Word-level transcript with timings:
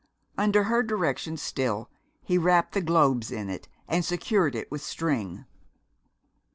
Under 0.35 0.63
her 0.63 0.81
direction 0.81 1.37
still, 1.37 1.87
he 2.23 2.35
wrapped 2.35 2.71
the 2.71 2.81
globes 2.81 3.29
in 3.29 3.51
it 3.51 3.67
and 3.87 4.03
secured 4.03 4.55
it 4.55 4.71
with 4.71 4.81
string. 4.81 5.45